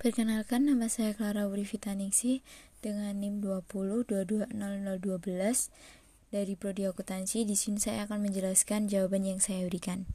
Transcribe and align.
Perkenalkan 0.00 0.64
nama 0.64 0.88
saya 0.88 1.12
Clara 1.12 1.44
Wurifitaningsih 1.44 2.40
dengan 2.80 3.20
NIM 3.20 3.44
20220012 3.44 4.48
dari 6.32 6.56
Prodi 6.56 6.88
Akuntansi. 6.88 7.44
Di 7.44 7.52
sini 7.52 7.84
saya 7.84 8.08
akan 8.08 8.24
menjelaskan 8.24 8.88
jawaban 8.88 9.28
yang 9.28 9.44
saya 9.44 9.68
berikan. 9.68 10.08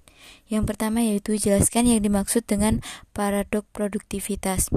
Yang 0.50 0.74
pertama 0.74 1.06
yaitu 1.06 1.38
jelaskan 1.38 1.86
yang 1.86 2.02
dimaksud 2.02 2.50
dengan 2.50 2.82
paradok 3.13 3.70
produktivitas. 3.78 4.73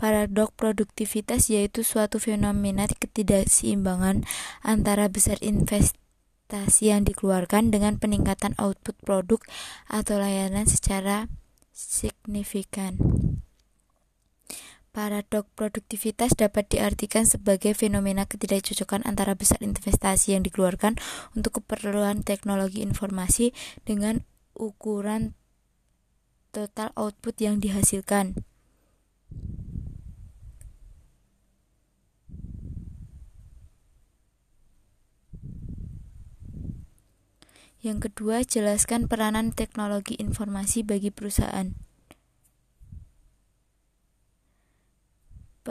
Paradok 0.00 0.56
produktivitas 0.56 1.52
yaitu 1.52 1.84
suatu 1.84 2.16
fenomena 2.16 2.88
ketidakseimbangan 2.88 4.24
antara 4.64 5.12
besar 5.12 5.36
investasi 5.44 6.88
yang 6.88 7.04
dikeluarkan 7.04 7.68
dengan 7.68 8.00
peningkatan 8.00 8.56
output 8.56 8.96
produk 9.04 9.44
atau 9.92 10.16
layanan 10.16 10.64
secara 10.64 11.28
signifikan. 11.76 12.96
Paradok 14.90 15.46
produktivitas 15.54 16.34
dapat 16.34 16.66
diartikan 16.66 17.22
sebagai 17.22 17.78
fenomena 17.78 18.26
ketidakcocokan 18.26 19.06
antara 19.06 19.38
besar 19.38 19.62
investasi 19.62 20.34
yang 20.34 20.42
dikeluarkan 20.42 20.98
untuk 21.38 21.62
keperluan 21.62 22.26
teknologi 22.26 22.82
informasi 22.82 23.54
dengan 23.86 24.26
ukuran 24.58 25.38
total 26.50 26.90
output 26.98 27.38
yang 27.38 27.62
dihasilkan. 27.62 28.42
Yang 37.80 38.12
kedua, 38.12 38.42
jelaskan 38.44 39.06
peranan 39.06 39.56
teknologi 39.56 40.18
informasi 40.18 40.84
bagi 40.84 41.08
perusahaan. 41.08 41.89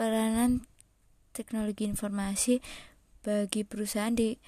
Peranan 0.00 0.64
teknologi 1.36 1.84
informasi 1.84 2.64
bagi 3.20 3.68
perusahaan 3.68 4.16
di 4.16 4.40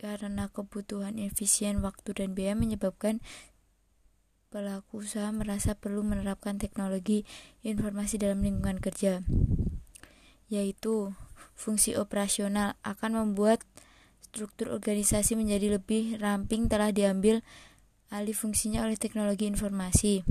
karena 0.00 0.48
kebutuhan 0.48 1.20
efisien 1.20 1.84
waktu 1.84 2.16
dan 2.16 2.32
biaya 2.32 2.56
menyebabkan 2.56 3.20
pelaku 4.48 5.04
usaha 5.04 5.28
merasa 5.36 5.76
perlu 5.76 6.00
menerapkan 6.00 6.56
teknologi 6.56 7.28
informasi 7.60 8.16
dalam 8.16 8.40
lingkungan 8.40 8.80
kerja 8.80 9.20
yaitu 10.48 11.12
fungsi 11.52 12.00
operasional 12.00 12.80
akan 12.80 13.20
membuat 13.20 13.60
struktur 14.24 14.72
organisasi 14.72 15.36
menjadi 15.36 15.76
lebih 15.76 16.16
ramping 16.24 16.72
telah 16.72 16.88
diambil 16.88 17.44
alih 18.08 18.32
fungsinya 18.32 18.80
oleh 18.88 18.96
teknologi 18.96 19.44
informasi 19.44 20.24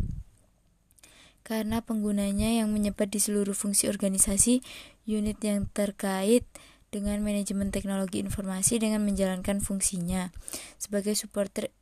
karena 1.49 1.81
penggunanya 1.81 2.61
yang 2.61 2.69
menyebar 2.69 3.09
di 3.09 3.17
seluruh 3.17 3.57
fungsi 3.57 3.89
organisasi 3.89 4.61
unit 5.09 5.41
yang 5.41 5.65
terkait 5.73 6.45
dengan 6.93 7.17
manajemen 7.25 7.73
teknologi 7.73 8.21
informasi 8.21 8.77
dengan 8.77 9.01
menjalankan 9.01 9.57
fungsinya 9.57 10.29
sebagai 10.77 11.17
supporter 11.17 11.73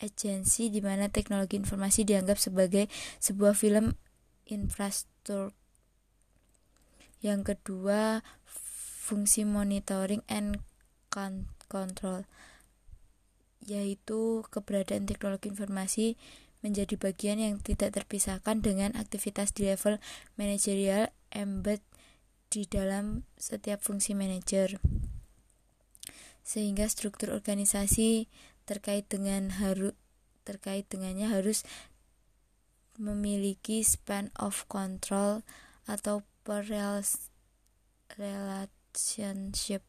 agensi 0.00 0.72
di 0.72 0.80
mana 0.80 1.12
teknologi 1.12 1.60
informasi 1.60 2.08
dianggap 2.08 2.40
sebagai 2.40 2.88
sebuah 3.20 3.52
film 3.52 4.00
infrastruktur. 4.48 5.52
Yang 7.20 7.52
kedua, 7.52 8.24
fungsi 8.48 9.44
monitoring 9.44 10.24
and 10.24 10.56
control 11.68 12.24
yaitu 13.60 14.40
keberadaan 14.48 15.04
teknologi 15.04 15.52
informasi 15.52 16.16
menjadi 16.60 16.96
bagian 17.00 17.40
yang 17.40 17.56
tidak 17.60 17.96
terpisahkan 17.96 18.60
dengan 18.60 18.92
aktivitas 18.96 19.52
di 19.56 19.68
level 19.68 19.96
manajerial 20.36 21.08
embed 21.32 21.80
di 22.52 22.68
dalam 22.68 23.24
setiap 23.40 23.80
fungsi 23.80 24.12
manajer. 24.12 24.82
Sehingga 26.44 26.88
struktur 26.90 27.32
organisasi 27.32 28.28
terkait 28.68 29.08
dengan 29.08 29.50
harus 29.56 29.94
terkait 30.44 30.88
dengannya 30.88 31.30
harus 31.30 31.62
memiliki 32.98 33.84
span 33.86 34.34
of 34.36 34.66
control 34.66 35.46
atau 35.86 36.26
relationship. 38.18 39.84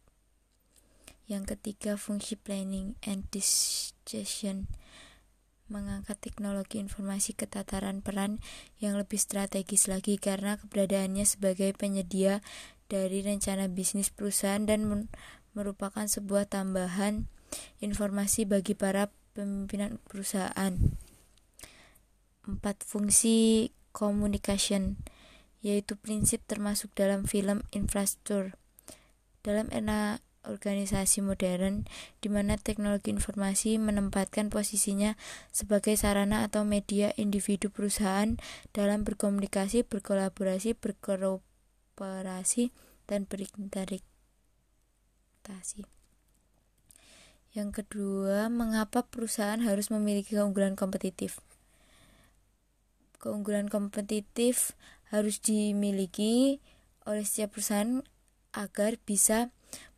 Yang 1.25 1.55
ketiga, 1.57 1.97
fungsi 1.97 2.35
planning 2.37 2.93
and 3.01 3.25
decision 3.33 4.67
mengangkat 5.71 6.19
teknologi 6.19 6.83
informasi 6.83 7.31
ke 7.31 7.47
tataran 7.47 8.03
peran 8.03 8.43
yang 8.83 8.99
lebih 8.99 9.15
strategis 9.15 9.87
lagi 9.87 10.19
karena 10.19 10.59
keberadaannya 10.59 11.23
sebagai 11.23 11.71
penyedia 11.71 12.43
dari 12.91 13.23
rencana 13.23 13.71
bisnis 13.71 14.11
perusahaan 14.11 14.59
dan 14.67 15.07
merupakan 15.55 16.03
sebuah 16.03 16.51
tambahan 16.51 17.31
informasi 17.79 18.43
bagi 18.43 18.75
para 18.75 19.07
pemimpinan 19.31 19.95
perusahaan. 20.11 20.75
Empat 22.43 22.83
fungsi 22.83 23.71
communication 23.95 24.99
yaitu 25.61 25.93
prinsip 25.93 26.41
termasuk 26.49 26.91
dalam 26.97 27.23
film 27.23 27.63
infrastruktur. 27.71 28.57
Dalam 29.45 29.69
era 29.69 30.19
organisasi 30.41 31.21
modern 31.21 31.85
di 32.17 32.29
mana 32.29 32.57
teknologi 32.57 33.13
informasi 33.13 33.77
menempatkan 33.77 34.49
posisinya 34.49 35.13
sebagai 35.53 35.93
sarana 35.93 36.47
atau 36.49 36.65
media 36.65 37.13
individu 37.17 37.69
perusahaan 37.69 38.37
dalam 38.73 39.05
berkomunikasi, 39.05 39.85
berkolaborasi, 39.85 40.73
berkooperasi, 40.77 42.73
dan 43.05 43.29
berinteraksi. 43.29 44.01
Yang 47.51 47.83
kedua, 47.83 48.47
mengapa 48.47 49.03
perusahaan 49.03 49.59
harus 49.59 49.91
memiliki 49.91 50.39
keunggulan 50.39 50.79
kompetitif? 50.79 51.43
Keunggulan 53.19 53.67
kompetitif 53.67 54.71
harus 55.11 55.43
dimiliki 55.43 56.63
oleh 57.03 57.27
setiap 57.27 57.59
perusahaan 57.59 58.07
agar 58.55 58.95
bisa 59.03 59.51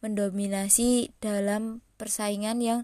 mendominasi 0.04 1.16
dalam 1.24 1.86
persaingan 1.96 2.60
yang 2.60 2.80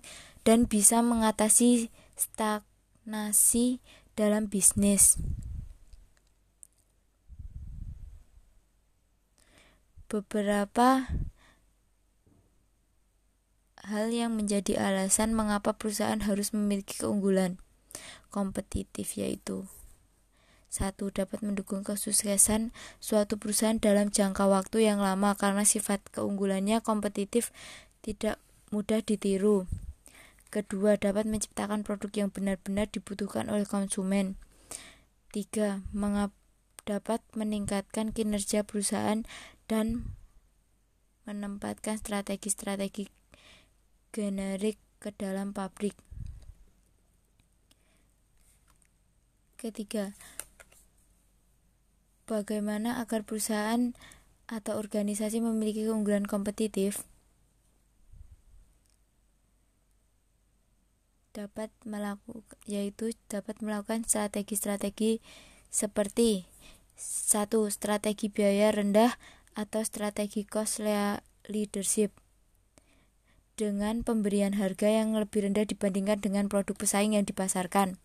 dan 0.47 0.65
bisa 0.65 1.03
mengatasi 1.03 1.91
stagnasi 2.15 3.83
dalam 4.15 4.47
bisnis. 4.47 5.19
Beberapa 10.09 11.05
hal 13.85 14.09
yang 14.13 14.37
menjadi 14.37 14.77
alasan 14.81 15.33
mengapa 15.33 15.77
perusahaan 15.77 16.21
harus 16.21 16.53
memiliki 16.53 16.97
keunggulan 16.97 17.61
kompetitif 18.29 19.17
yaitu 19.17 19.65
satu 20.69 21.09
dapat 21.09 21.41
mendukung 21.41 21.81
kesuksesan 21.81 22.69
suatu 23.01 23.41
perusahaan 23.41 23.81
dalam 23.81 24.13
jangka 24.13 24.45
waktu 24.45 24.85
yang 24.85 25.01
lama 25.01 25.33
karena 25.33 25.65
sifat 25.65 25.99
keunggulannya 26.13 26.79
kompetitif 26.85 27.49
tidak 28.05 28.37
mudah 28.69 29.01
ditiru. 29.01 29.65
Kedua, 30.49 30.97
dapat 30.97 31.29
menciptakan 31.29 31.85
produk 31.85 32.25
yang 32.25 32.29
benar-benar 32.33 32.89
dibutuhkan 32.89 33.49
oleh 33.53 33.69
konsumen. 33.69 34.33
Tiga, 35.29 35.85
dapat 36.89 37.21
meningkatkan 37.37 38.09
kinerja 38.17 38.65
perusahaan 38.65 39.21
dan 39.69 40.09
menempatkan 41.29 42.01
strategi-strategi 42.01 43.13
generik 44.09 44.81
ke 44.97 45.13
dalam 45.13 45.53
pabrik. 45.53 45.93
Ketiga, 49.61 50.17
Bagaimana 52.29 53.01
agar 53.01 53.25
perusahaan 53.25 53.97
atau 54.45 54.77
organisasi 54.77 55.41
memiliki 55.41 55.89
keunggulan 55.89 56.29
kompetitif? 56.29 57.09
Dapat 61.33 61.73
melakukan 61.89 62.53
yaitu 62.69 63.17
dapat 63.33 63.65
melakukan 63.65 64.05
strategi-strategi 64.05 65.25
seperti 65.73 66.45
satu 67.01 67.65
strategi 67.73 68.29
biaya 68.29 68.77
rendah 68.77 69.17
atau 69.57 69.81
strategi 69.81 70.45
cost 70.45 70.85
leadership 71.49 72.13
dengan 73.57 74.05
pemberian 74.05 74.53
harga 74.53 74.85
yang 74.85 75.17
lebih 75.17 75.49
rendah 75.49 75.65
dibandingkan 75.65 76.21
dengan 76.21 76.45
produk 76.45 76.77
pesaing 76.77 77.17
yang 77.17 77.25
dipasarkan 77.25 77.97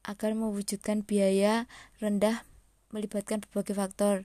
agar 0.00 0.32
mewujudkan 0.32 1.04
biaya 1.04 1.68
rendah 2.00 2.48
melibatkan 2.90 3.42
berbagai 3.42 3.74
faktor. 3.74 4.16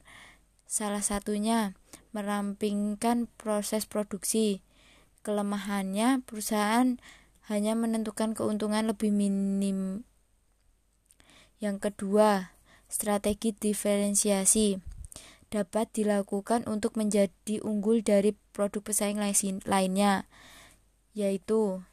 Salah 0.65 1.01
satunya 1.01 1.77
merampingkan 2.13 3.29
proses 3.37 3.85
produksi. 3.85 4.65
Kelemahannya, 5.25 6.21
perusahaan 6.25 7.01
hanya 7.49 7.73
menentukan 7.77 8.33
keuntungan 8.33 8.89
lebih 8.89 9.13
minim. 9.13 10.05
Yang 11.61 11.89
kedua, 11.89 12.53
strategi 12.89 13.53
diferensiasi 13.53 14.81
dapat 15.53 15.87
dilakukan 15.93 16.67
untuk 16.67 16.97
menjadi 16.99 17.61
unggul 17.63 18.01
dari 18.01 18.35
produk 18.51 18.81
pesaing 18.81 19.21
lainnya, 19.63 20.27
yaitu 21.15 21.85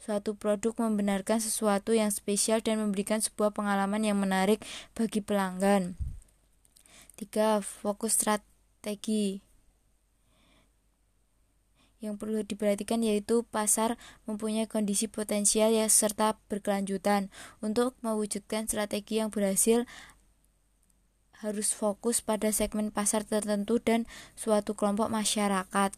suatu 0.00 0.32
produk 0.32 0.72
membenarkan 0.88 1.44
sesuatu 1.44 1.92
yang 1.92 2.08
spesial 2.08 2.64
dan 2.64 2.80
memberikan 2.80 3.20
sebuah 3.20 3.52
pengalaman 3.52 4.00
yang 4.00 4.16
menarik 4.16 4.64
bagi 4.96 5.20
pelanggan. 5.20 6.00
3. 7.20 7.60
Fokus 7.60 8.16
strategi 8.16 9.44
yang 12.00 12.16
perlu 12.16 12.40
diperhatikan 12.40 13.04
yaitu 13.04 13.44
pasar 13.44 14.00
mempunyai 14.24 14.64
kondisi 14.64 15.04
potensial 15.04 15.68
ya 15.68 15.84
serta 15.84 16.40
berkelanjutan. 16.48 17.28
Untuk 17.60 17.92
mewujudkan 18.00 18.64
strategi 18.64 19.20
yang 19.20 19.28
berhasil 19.28 19.84
harus 21.44 21.76
fokus 21.76 22.24
pada 22.24 22.48
segmen 22.56 22.88
pasar 22.88 23.28
tertentu 23.28 23.76
dan 23.84 24.08
suatu 24.32 24.72
kelompok 24.72 25.12
masyarakat. 25.12 25.92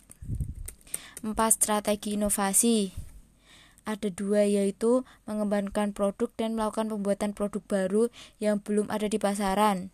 4. 1.23 1.39
Strategi 1.55 2.19
inovasi 2.19 3.12
ada 3.83 4.09
dua 4.11 4.47
yaitu 4.47 5.03
mengembangkan 5.27 5.91
produk 5.95 6.31
dan 6.39 6.55
melakukan 6.55 6.91
pembuatan 6.91 7.33
produk 7.35 7.63
baru 7.67 8.03
yang 8.39 8.63
belum 8.63 8.91
ada 8.91 9.11
di 9.11 9.19
pasaran. 9.19 9.91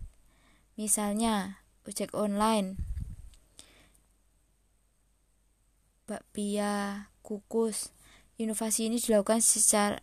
Misalnya, 0.78 1.64
ojek 1.88 2.12
online 2.12 2.88
bakpia, 6.08 7.12
kukus. 7.20 7.92
Inovasi 8.40 8.88
ini 8.88 8.96
dilakukan 8.96 9.44
secara 9.44 10.00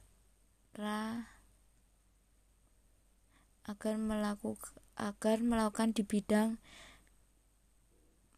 agar 3.65 3.95
melakukan 3.97 4.77
agar 4.95 5.43
melakukan 5.43 5.91
di 5.91 6.05
bidang 6.05 6.61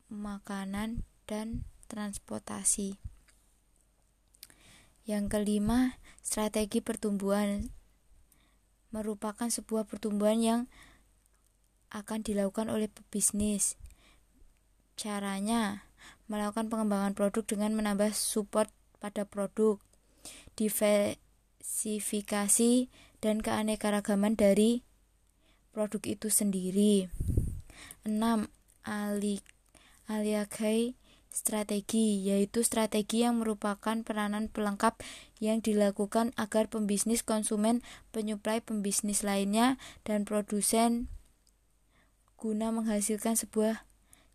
makanan 0.07 1.03
dan 1.27 1.67
transportasi. 1.91 2.97
Yang 5.07 5.39
kelima, 5.39 5.95
strategi 6.19 6.83
pertumbuhan 6.83 7.71
merupakan 8.91 9.47
sebuah 9.47 9.87
pertumbuhan 9.87 10.43
yang 10.43 10.67
akan 11.95 12.27
dilakukan 12.27 12.67
oleh 12.67 12.91
pebisnis. 12.91 13.79
Caranya, 14.99 15.87
melakukan 16.27 16.67
pengembangan 16.67 17.15
produk 17.15 17.47
dengan 17.47 17.71
menambah 17.79 18.11
support 18.11 18.67
pada 18.99 19.23
produk, 19.23 19.79
diversifikasi, 20.59 22.91
dan 23.23 23.39
keanekaragaman 23.39 24.35
dari 24.35 24.83
produk 25.71 26.03
itu 26.03 26.27
sendiri. 26.27 27.07
6. 28.03 28.11
Ali 28.83 29.39
aliakai 30.07 30.95
strategi 31.37 32.25
yaitu 32.25 32.65
strategi 32.65 33.21
yang 33.21 33.37
merupakan 33.37 34.01
peranan 34.01 34.49
pelengkap 34.49 34.97
yang 35.37 35.61
dilakukan 35.61 36.33
agar 36.33 36.65
pembisnis 36.65 37.21
konsumen, 37.21 37.85
penyuplai 38.09 38.57
pembisnis 38.65 39.21
lainnya 39.21 39.77
dan 40.01 40.25
produsen 40.25 41.13
guna 42.37 42.73
menghasilkan 42.73 43.37
sebuah 43.37 43.85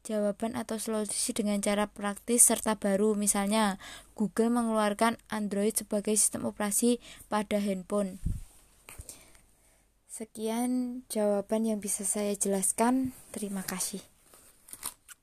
jawaban 0.02 0.58
atau 0.58 0.78
solusi 0.82 1.30
dengan 1.30 1.62
cara 1.62 1.86
praktis 1.86 2.42
serta 2.42 2.74
baru. 2.78 3.14
Misalnya, 3.14 3.78
Google 4.18 4.50
mengeluarkan 4.50 5.18
Android 5.30 5.74
sebagai 5.74 6.18
sistem 6.18 6.50
operasi 6.50 6.98
pada 7.30 7.62
handphone. 7.62 8.18
Sekian 10.12 11.02
jawaban 11.08 11.64
yang 11.64 11.78
bisa 11.80 12.04
saya 12.04 12.36
jelaskan. 12.36 13.16
Terima 13.32 13.64
kasih. 13.64 14.11